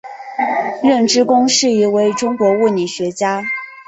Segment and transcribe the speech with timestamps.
[0.81, 3.43] 任之恭是一位中国物理学家。